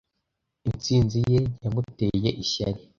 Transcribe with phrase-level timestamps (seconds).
[0.69, 2.79] Intsinzi ye yamuteye ishyari.